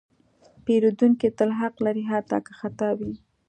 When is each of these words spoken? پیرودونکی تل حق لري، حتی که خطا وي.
پیرودونکی 0.63 1.29
تل 1.37 1.49
حق 1.59 1.75
لري، 1.85 2.03
حتی 2.11 2.37
که 2.45 2.51
خطا 2.59 2.89
وي. 2.99 3.13